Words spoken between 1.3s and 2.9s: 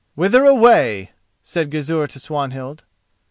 said Gizur to Swanhild.